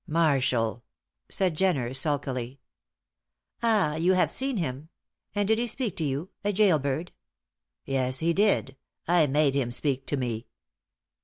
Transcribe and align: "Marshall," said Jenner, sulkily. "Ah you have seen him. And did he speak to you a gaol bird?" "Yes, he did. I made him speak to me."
"Marshall," 0.07 0.83
said 1.29 1.55
Jenner, 1.55 1.93
sulkily. 1.93 2.59
"Ah 3.61 3.93
you 3.97 4.13
have 4.13 4.31
seen 4.31 4.57
him. 4.57 4.89
And 5.35 5.47
did 5.47 5.59
he 5.59 5.67
speak 5.67 5.95
to 5.97 6.03
you 6.03 6.31
a 6.43 6.51
gaol 6.51 6.79
bird?" 6.79 7.11
"Yes, 7.85 8.17
he 8.17 8.33
did. 8.33 8.77
I 9.07 9.27
made 9.27 9.53
him 9.53 9.71
speak 9.71 10.07
to 10.07 10.17
me." 10.17 10.47